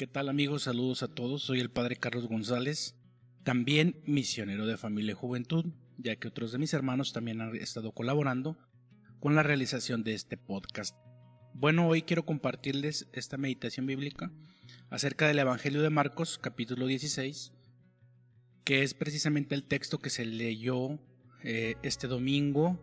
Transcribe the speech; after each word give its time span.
¿Qué 0.00 0.06
tal 0.06 0.30
amigos? 0.30 0.62
Saludos 0.62 1.02
a 1.02 1.08
todos. 1.08 1.42
Soy 1.42 1.60
el 1.60 1.70
Padre 1.70 1.94
Carlos 1.94 2.26
González, 2.26 2.96
también 3.44 4.00
misionero 4.06 4.64
de 4.64 4.78
familia 4.78 5.12
y 5.12 5.14
juventud, 5.14 5.74
ya 5.98 6.16
que 6.16 6.28
otros 6.28 6.52
de 6.52 6.58
mis 6.58 6.72
hermanos 6.72 7.12
también 7.12 7.42
han 7.42 7.54
estado 7.54 7.92
colaborando 7.92 8.56
con 9.18 9.34
la 9.34 9.42
realización 9.42 10.02
de 10.02 10.14
este 10.14 10.38
podcast. 10.38 10.96
Bueno, 11.52 11.86
hoy 11.86 12.00
quiero 12.00 12.24
compartirles 12.24 13.10
esta 13.12 13.36
meditación 13.36 13.84
bíblica 13.84 14.32
acerca 14.88 15.28
del 15.28 15.38
Evangelio 15.38 15.82
de 15.82 15.90
Marcos, 15.90 16.38
capítulo 16.38 16.86
16, 16.86 17.52
que 18.64 18.82
es 18.82 18.94
precisamente 18.94 19.54
el 19.54 19.64
texto 19.64 19.98
que 19.98 20.08
se 20.08 20.24
leyó 20.24 20.98
eh, 21.44 21.74
este 21.82 22.06
domingo, 22.06 22.82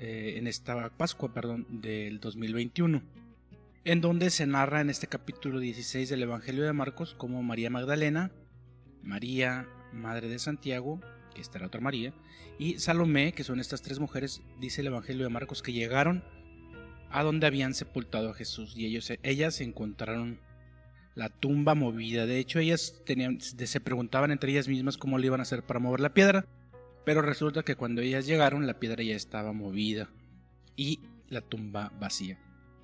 eh, 0.00 0.36
en 0.38 0.46
esta 0.46 0.88
Pascua, 0.96 1.34
perdón, 1.34 1.66
del 1.82 2.18
2021, 2.18 3.02
en 3.86 4.00
donde 4.00 4.30
se 4.30 4.48
narra 4.48 4.80
en 4.80 4.90
este 4.90 5.06
capítulo 5.06 5.60
16 5.60 6.08
del 6.08 6.24
Evangelio 6.24 6.64
de 6.64 6.72
Marcos 6.72 7.14
como 7.14 7.44
María 7.44 7.70
Magdalena, 7.70 8.32
María, 9.04 9.68
Madre 9.92 10.28
de 10.28 10.40
Santiago, 10.40 11.00
que 11.32 11.40
esta 11.40 11.64
otra 11.64 11.80
María, 11.80 12.12
y 12.58 12.80
Salomé, 12.80 13.32
que 13.32 13.44
son 13.44 13.60
estas 13.60 13.82
tres 13.82 14.00
mujeres, 14.00 14.42
dice 14.58 14.80
el 14.80 14.88
Evangelio 14.88 15.22
de 15.22 15.30
Marcos, 15.30 15.62
que 15.62 15.72
llegaron 15.72 16.24
a 17.10 17.22
donde 17.22 17.46
habían 17.46 17.74
sepultado 17.74 18.30
a 18.30 18.34
Jesús 18.34 18.76
y 18.76 18.86
ellos, 18.86 19.12
ellas 19.22 19.60
encontraron 19.60 20.40
la 21.14 21.28
tumba 21.28 21.76
movida. 21.76 22.26
De 22.26 22.40
hecho, 22.40 22.58
ellas 22.58 23.02
tenían, 23.06 23.40
se 23.40 23.80
preguntaban 23.80 24.32
entre 24.32 24.50
ellas 24.50 24.66
mismas 24.66 24.98
cómo 24.98 25.16
le 25.16 25.26
iban 25.26 25.38
a 25.38 25.44
hacer 25.44 25.62
para 25.62 25.78
mover 25.78 26.00
la 26.00 26.12
piedra, 26.12 26.44
pero 27.04 27.22
resulta 27.22 27.62
que 27.62 27.76
cuando 27.76 28.02
ellas 28.02 28.26
llegaron 28.26 28.66
la 28.66 28.80
piedra 28.80 29.04
ya 29.04 29.14
estaba 29.14 29.52
movida 29.52 30.10
y 30.74 30.98
la 31.28 31.40
tumba 31.40 31.92
vacía. 32.00 32.36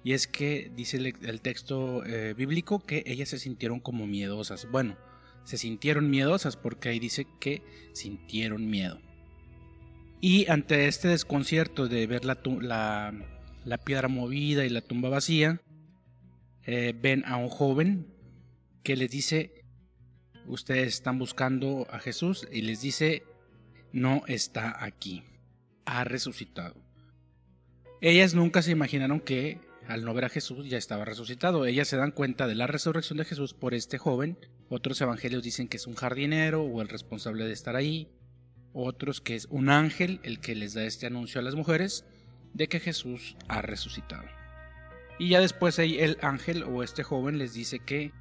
Y 0.05 0.13
es 0.13 0.27
que 0.27 0.71
dice 0.75 0.97
el, 0.97 1.41
texto 1.41 2.05
eh, 2.05 2.35
bíblico 2.35 2.81
que 2.81 3.05
ellas 3.07 3.29
se 3.29 3.39
sintieron 3.39 3.79
como 3.79 4.07
miedosas. 4.07 4.69
Bueno, 4.71 4.97
se 5.45 5.59
sintieron 5.59 6.11
miedosas 6.11 6.57
porque 6.57 6.89
ahí 6.89 6.99
dice 6.99 7.27
que 7.41 7.63
sintieron 7.93 8.69
miedo. 8.69 9.01
Y 10.21 10.49
ante 10.51 10.87
este 10.87 11.09
desconcierto 11.09 11.89
de 11.89 12.07
ver 12.07 12.25
la, 12.25 12.39
la, 13.65 13.79
piedra 13.79 14.09
movida 14.09 14.65
y 14.65 14.71
la 14.71 14.81
tumba 14.81 15.09
vacía, 15.09 15.61
eh, 16.65 16.95
ven 17.01 17.25
a 17.27 17.37
un 17.37 17.49
joven 17.49 18.07
que 18.85 18.97
les 18.97 19.11
dice, 19.11 19.65
ustedes 20.47 20.95
están 20.95 21.19
buscando 21.19 21.87
a 21.91 21.99
Jesús 21.99 22.47
y 22.53 22.63
les 22.63 22.83
dice, 22.83 23.25
no 23.93 24.23
está 24.27 24.85
aquí, 24.85 25.25
ha 25.85 26.05
resucitado. 26.05 26.77
Ellas 28.01 28.35
nunca 28.35 28.63
se 28.63 28.71
imaginaron 28.73 29.21
que 29.21 29.59
al 29.89 30.05
no 30.05 30.15
ver 30.15 30.27
a 30.27 30.29
Jesús 30.29 30.69
ya 30.69 30.79
estaba 30.79 31.05
resucitado. 31.05 31.67
Ellas 31.67 31.89
se 31.89 31.97
dan 31.97 32.13
cuenta 32.13 32.47
de 32.47 32.55
la 32.55 32.67
resurrección 32.67 33.19
de 33.19 33.25
Jesús 33.25 33.55
por 33.55 33.75
este 33.75 33.99
joven. 33.99 34.39
Otros 34.69 35.01
evangelios 35.01 35.43
dicen 35.43 35.69
que 35.69 35.77
es 35.77 35.87
un 35.87 35.95
jardinero 35.95 36.63
o 36.63 36.83
el 36.83 36.89
responsable 36.89 37.45
de 37.45 37.53
estar 37.53 37.77
ahí 37.77 38.09
otros 38.75 39.21
que 39.21 39.35
es 39.35 39.47
un 39.51 39.69
ángel 39.69 40.21
el 40.23 40.41
que 40.41 40.55
les 40.55 40.75
da 40.75 40.85
este 40.85 41.07
anuncio 41.07 41.41
a 41.41 41.45
las 41.45 41.55
mujeres 41.55 42.05
de 42.55 42.69
que 42.69 42.81
Jesús 42.81 43.37
ha 43.49 43.63
resucitado. 43.63 44.25
Y 45.19 45.29
ya 45.31 45.41
después 45.41 45.79
el 45.79 46.19
ángel 46.23 46.65
o 46.65 46.83
este 46.83 47.03
joven 47.03 47.39
les 47.39 47.55
dice 47.55 47.79
que 47.79 48.13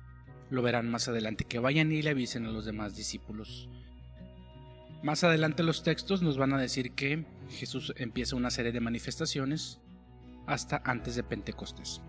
lo 0.50 0.62
verán 0.62 0.90
más 0.90 1.08
adelante, 1.08 1.46
que 1.46 1.60
vayan 1.60 1.92
y 1.92 2.02
le 2.02 2.10
avisen 2.10 2.46
a 2.46 2.52
los 2.52 2.66
demás 2.66 2.96
discípulos. 2.96 3.70
Más 5.02 5.24
adelante 5.24 5.64
los 5.64 5.84
textos 5.84 6.22
nos 6.22 6.38
van 6.38 6.54
a 6.54 6.60
decir 6.60 6.92
que 6.92 7.26
Jesús 7.50 7.94
empieza 7.98 8.36
una 8.36 8.52
serie 8.52 8.72
de 8.72 8.82
manifestaciones 8.82 9.80
hasta 10.48 10.82
antes 10.86 11.16
de 11.16 11.24
Pentecostés. 11.24 12.02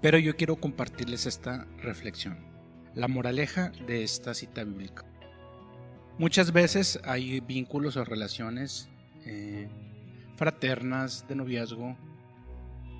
Pero 0.00 0.18
yo 0.18 0.36
quiero 0.36 0.56
compartirles 0.56 1.26
esta 1.26 1.66
reflexión, 1.78 2.38
la 2.94 3.08
moraleja 3.08 3.70
de 3.86 4.02
esta 4.02 4.34
cita 4.34 4.64
bíblica. 4.64 5.04
Muchas 6.18 6.52
veces 6.52 7.00
hay 7.04 7.40
vínculos 7.40 7.96
o 7.96 8.04
relaciones 8.04 8.88
eh, 9.24 9.68
fraternas 10.36 11.26
de 11.28 11.36
noviazgo 11.36 11.96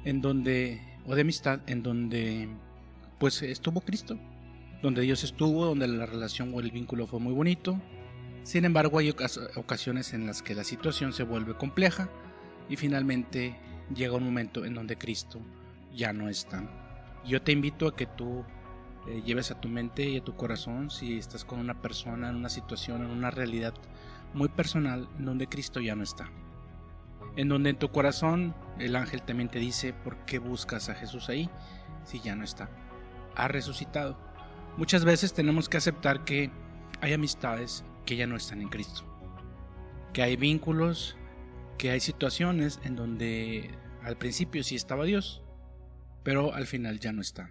en 0.04 0.20
donde 0.20 0.80
o 1.06 1.14
de 1.14 1.22
amistad 1.22 1.60
en 1.66 1.82
donde 1.82 2.48
pues 3.18 3.42
estuvo 3.42 3.80
Cristo, 3.80 4.18
donde 4.82 5.02
Dios 5.02 5.24
estuvo, 5.24 5.66
donde 5.66 5.86
la 5.86 6.06
relación 6.06 6.52
o 6.54 6.60
el 6.60 6.70
vínculo 6.70 7.06
fue 7.06 7.20
muy 7.20 7.32
bonito. 7.32 7.80
Sin 8.42 8.64
embargo, 8.64 8.98
hay 8.98 9.14
ocasiones 9.54 10.12
en 10.12 10.26
las 10.26 10.42
que 10.42 10.54
la 10.54 10.64
situación 10.64 11.12
se 11.12 11.22
vuelve 11.22 11.54
compleja 11.54 12.08
y 12.68 12.76
finalmente 12.76 13.56
llega 13.94 14.16
un 14.16 14.24
momento 14.24 14.64
en 14.64 14.74
donde 14.74 14.96
Cristo 14.96 15.40
ya 15.94 16.12
no 16.12 16.28
está. 16.28 16.62
Yo 17.24 17.42
te 17.42 17.52
invito 17.52 17.86
a 17.86 17.96
que 17.96 18.06
tú 18.06 18.44
eh, 19.06 19.22
lleves 19.24 19.50
a 19.50 19.60
tu 19.60 19.68
mente 19.68 20.08
y 20.08 20.18
a 20.18 20.24
tu 20.24 20.36
corazón 20.36 20.90
si 20.90 21.18
estás 21.18 21.44
con 21.44 21.58
una 21.58 21.80
persona 21.80 22.28
en 22.28 22.36
una 22.36 22.48
situación, 22.48 23.02
en 23.02 23.10
una 23.10 23.30
realidad 23.30 23.74
muy 24.34 24.48
personal 24.48 25.08
en 25.18 25.24
donde 25.24 25.48
Cristo 25.48 25.80
ya 25.80 25.94
no 25.94 26.02
está. 26.02 26.30
En 27.36 27.48
donde 27.48 27.70
en 27.70 27.78
tu 27.78 27.90
corazón 27.90 28.54
el 28.78 28.96
ángel 28.96 29.22
también 29.22 29.48
te 29.48 29.58
dice, 29.58 29.92
¿por 29.92 30.16
qué 30.24 30.38
buscas 30.38 30.88
a 30.88 30.94
Jesús 30.94 31.28
ahí 31.28 31.48
si 32.04 32.20
ya 32.20 32.36
no 32.36 32.44
está? 32.44 32.68
Ha 33.34 33.48
resucitado. 33.48 34.18
Muchas 34.76 35.04
veces 35.04 35.32
tenemos 35.34 35.68
que 35.68 35.76
aceptar 35.76 36.24
que 36.24 36.50
hay 37.00 37.12
amistades 37.12 37.84
que 38.06 38.16
ya 38.16 38.26
no 38.26 38.36
están 38.36 38.62
en 38.62 38.68
Cristo. 38.68 39.04
Que 40.12 40.22
hay 40.22 40.36
vínculos, 40.36 41.16
que 41.78 41.90
hay 41.90 42.00
situaciones 42.00 42.80
en 42.84 42.96
donde 42.96 43.70
al 44.02 44.18
principio 44.18 44.62
sí 44.62 44.74
estaba 44.74 45.04
Dios, 45.04 45.42
pero 46.22 46.54
al 46.54 46.66
final 46.66 47.00
ya 47.00 47.12
no 47.12 47.20
está 47.20 47.50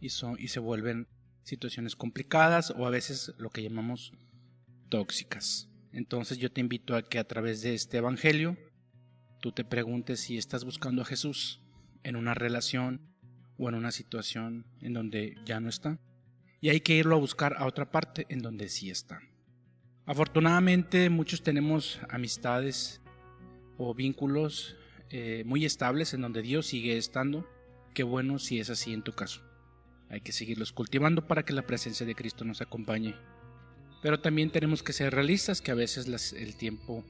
y, 0.00 0.10
son, 0.10 0.36
y 0.38 0.48
se 0.48 0.60
vuelven 0.60 1.06
situaciones 1.42 1.96
complicadas 1.96 2.72
o 2.76 2.86
a 2.86 2.90
veces 2.90 3.32
lo 3.38 3.50
que 3.50 3.62
llamamos 3.62 4.12
tóxicas. 4.88 5.68
Entonces 5.92 6.38
yo 6.38 6.52
te 6.52 6.60
invito 6.60 6.94
a 6.94 7.02
que 7.02 7.18
a 7.18 7.26
través 7.26 7.62
de 7.62 7.74
este 7.74 7.98
Evangelio 7.98 8.56
tú 9.40 9.52
te 9.52 9.64
preguntes 9.64 10.20
si 10.20 10.36
estás 10.36 10.64
buscando 10.64 11.02
a 11.02 11.06
Jesús 11.06 11.60
en 12.02 12.16
una 12.16 12.34
relación 12.34 13.00
o 13.56 13.68
en 13.68 13.74
una 13.74 13.90
situación 13.90 14.66
en 14.80 14.92
donde 14.92 15.36
ya 15.44 15.60
no 15.60 15.68
está. 15.68 15.98
Y 16.60 16.70
hay 16.70 16.80
que 16.80 16.94
irlo 16.94 17.16
a 17.16 17.20
buscar 17.20 17.54
a 17.56 17.66
otra 17.66 17.90
parte 17.90 18.26
en 18.28 18.40
donde 18.40 18.68
sí 18.68 18.90
está. 18.90 19.20
Afortunadamente 20.06 21.10
muchos 21.10 21.42
tenemos 21.42 22.00
amistades 22.08 23.00
o 23.76 23.94
vínculos 23.94 24.76
eh, 25.10 25.42
muy 25.46 25.64
estables 25.64 26.12
en 26.12 26.20
donde 26.20 26.42
Dios 26.42 26.66
sigue 26.66 26.98
estando. 26.98 27.48
Qué 27.94 28.02
bueno 28.02 28.38
si 28.38 28.60
es 28.60 28.68
así 28.68 28.92
en 28.92 29.02
tu 29.02 29.12
caso. 29.12 29.42
Hay 30.10 30.20
que 30.20 30.32
seguirlos 30.32 30.72
cultivando 30.72 31.26
para 31.26 31.44
que 31.44 31.52
la 31.52 31.66
presencia 31.66 32.04
de 32.04 32.14
Cristo 32.14 32.44
nos 32.44 32.60
acompañe. 32.60 33.14
Pero 34.02 34.20
también 34.20 34.50
tenemos 34.50 34.82
que 34.82 34.92
ser 34.92 35.14
realistas, 35.14 35.60
que 35.60 35.70
a 35.70 35.74
veces 35.74 36.06
el 36.32 36.56
tiempo 36.56 37.04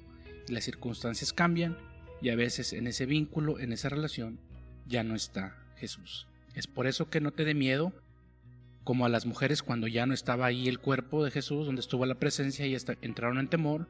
y 0.48 0.52
las 0.52 0.64
circunstancias 0.64 1.32
cambian 1.32 1.76
y 2.22 2.30
a 2.30 2.36
veces 2.36 2.72
en 2.72 2.86
ese 2.86 3.04
vínculo, 3.06 3.58
en 3.58 3.72
esa 3.72 3.88
relación, 3.88 4.40
ya 4.86 5.04
no 5.04 5.14
está 5.14 5.56
Jesús. 5.76 6.26
Es 6.54 6.66
por 6.66 6.86
eso 6.86 7.10
que 7.10 7.20
no 7.20 7.32
te 7.32 7.44
dé 7.44 7.54
miedo, 7.54 7.92
como 8.84 9.04
a 9.04 9.10
las 9.10 9.26
mujeres 9.26 9.62
cuando 9.62 9.86
ya 9.86 10.06
no 10.06 10.14
estaba 10.14 10.46
ahí 10.46 10.66
el 10.66 10.78
cuerpo 10.78 11.24
de 11.24 11.30
Jesús, 11.30 11.66
donde 11.66 11.80
estuvo 11.80 12.06
la 12.06 12.18
presencia 12.18 12.66
y 12.66 12.74
hasta 12.74 12.96
entraron 13.02 13.38
en 13.38 13.48
temor. 13.48 13.88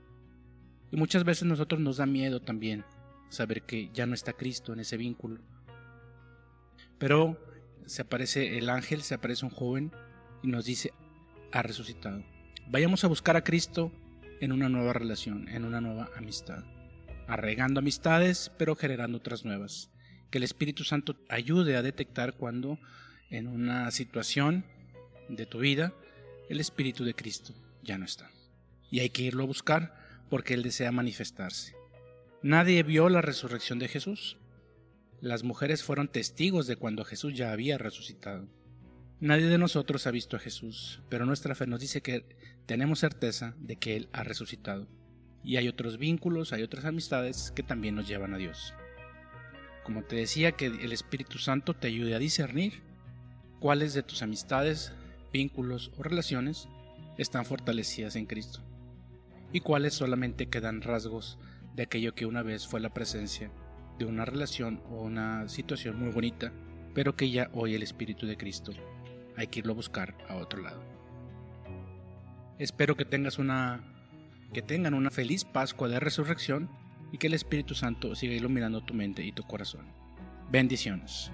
Y 0.90 0.96
muchas 0.96 1.24
veces 1.24 1.44
nosotros 1.44 1.80
nos 1.80 1.98
da 1.98 2.06
miedo 2.06 2.40
también 2.40 2.84
saber 3.28 3.62
que 3.62 3.90
ya 3.92 4.06
no 4.06 4.14
está 4.14 4.32
Cristo 4.32 4.72
en 4.72 4.80
ese 4.80 4.96
vínculo. 4.96 5.40
Pero 6.98 7.38
se 7.86 8.02
aparece 8.02 8.58
el 8.58 8.68
ángel, 8.68 9.02
se 9.02 9.14
aparece 9.14 9.44
un 9.44 9.50
joven 9.50 9.92
y 10.42 10.48
nos 10.48 10.64
dice, 10.64 10.92
ha 11.52 11.62
resucitado. 11.62 12.22
Vayamos 12.68 13.04
a 13.04 13.08
buscar 13.08 13.36
a 13.36 13.44
Cristo 13.44 13.92
en 14.40 14.52
una 14.52 14.68
nueva 14.68 14.92
relación, 14.92 15.48
en 15.48 15.64
una 15.64 15.80
nueva 15.80 16.10
amistad, 16.16 16.64
arraigando 17.26 17.80
amistades, 17.80 18.52
pero 18.58 18.76
generando 18.76 19.18
otras 19.18 19.44
nuevas. 19.44 19.90
Que 20.30 20.38
el 20.38 20.44
Espíritu 20.44 20.84
Santo 20.84 21.16
ayude 21.28 21.76
a 21.76 21.82
detectar 21.82 22.34
cuando 22.34 22.78
en 23.30 23.46
una 23.46 23.90
situación 23.90 24.64
de 25.28 25.46
tu 25.46 25.60
vida 25.60 25.94
el 26.48 26.60
Espíritu 26.60 27.04
de 27.04 27.14
Cristo 27.14 27.54
ya 27.82 27.98
no 27.98 28.04
está. 28.04 28.30
Y 28.90 29.00
hay 29.00 29.10
que 29.10 29.22
irlo 29.22 29.44
a 29.44 29.46
buscar 29.46 29.94
porque 30.28 30.54
Él 30.54 30.62
desea 30.62 30.92
manifestarse. 30.92 31.77
Nadie 32.42 32.84
vio 32.84 33.08
la 33.08 33.20
resurrección 33.20 33.80
de 33.80 33.88
Jesús, 33.88 34.38
las 35.20 35.42
mujeres 35.42 35.82
fueron 35.82 36.06
testigos 36.06 36.68
de 36.68 36.76
cuando 36.76 37.04
Jesús 37.04 37.34
ya 37.34 37.50
había 37.50 37.78
resucitado. 37.78 38.46
Nadie 39.18 39.46
de 39.46 39.58
nosotros 39.58 40.06
ha 40.06 40.12
visto 40.12 40.36
a 40.36 40.40
Jesús, 40.40 41.02
pero 41.08 41.26
nuestra 41.26 41.56
fe 41.56 41.66
nos 41.66 41.80
dice 41.80 42.00
que 42.00 42.24
tenemos 42.66 43.00
certeza 43.00 43.56
de 43.58 43.74
que 43.74 43.96
Él 43.96 44.08
ha 44.12 44.22
resucitado. 44.22 44.86
Y 45.42 45.56
hay 45.56 45.66
otros 45.66 45.98
vínculos, 45.98 46.52
hay 46.52 46.62
otras 46.62 46.84
amistades 46.84 47.52
que 47.56 47.64
también 47.64 47.96
nos 47.96 48.06
llevan 48.06 48.32
a 48.34 48.38
Dios. 48.38 48.72
Como 49.82 50.04
te 50.04 50.14
decía, 50.14 50.52
que 50.52 50.66
el 50.66 50.92
Espíritu 50.92 51.38
Santo 51.38 51.74
te 51.74 51.88
ayude 51.88 52.14
a 52.14 52.20
discernir 52.20 52.82
cuáles 53.58 53.94
de 53.94 54.04
tus 54.04 54.22
amistades, 54.22 54.92
vínculos 55.32 55.90
o 55.98 56.04
relaciones 56.04 56.68
están 57.16 57.44
fortalecidas 57.44 58.14
en 58.14 58.26
Cristo 58.26 58.60
y 59.52 59.60
cuáles 59.60 59.94
solamente 59.94 60.48
quedan 60.48 60.82
rasgos 60.82 61.38
de 61.78 61.84
aquello 61.84 62.12
que 62.12 62.26
una 62.26 62.42
vez 62.42 62.66
fue 62.66 62.80
la 62.80 62.92
presencia 62.92 63.52
de 64.00 64.04
una 64.04 64.24
relación 64.24 64.82
o 64.90 65.00
una 65.00 65.48
situación 65.48 65.96
muy 65.96 66.10
bonita, 66.10 66.52
pero 66.92 67.14
que 67.14 67.30
ya 67.30 67.50
hoy 67.52 67.76
el 67.76 67.84
Espíritu 67.84 68.26
de 68.26 68.36
Cristo 68.36 68.72
hay 69.36 69.46
que 69.46 69.60
irlo 69.60 69.74
a 69.74 69.76
buscar 69.76 70.16
a 70.28 70.34
otro 70.34 70.60
lado. 70.60 70.82
Espero 72.58 72.96
que 72.96 73.04
tengas 73.04 73.38
una 73.38 73.94
que 74.52 74.60
tengan 74.60 74.92
una 74.92 75.12
feliz 75.12 75.44
Pascua 75.44 75.86
de 75.86 76.00
Resurrección 76.00 76.68
y 77.12 77.18
que 77.18 77.28
el 77.28 77.34
Espíritu 77.34 77.76
Santo 77.76 78.16
siga 78.16 78.34
iluminando 78.34 78.80
tu 78.80 78.92
mente 78.92 79.24
y 79.24 79.30
tu 79.30 79.44
corazón. 79.44 79.86
Bendiciones. 80.50 81.30